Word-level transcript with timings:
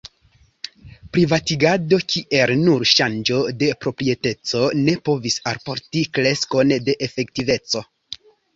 Privatigado 1.17 1.99
kiel 2.13 2.53
nur 2.61 2.87
ŝanĝo 2.93 3.37
de 3.61 3.69
proprieteco 3.85 4.65
ne 4.81 4.97
povis 5.11 5.39
alporti 5.55 6.05
kreskon 6.19 6.77
de 6.91 6.99
efektiveco. 7.11 7.89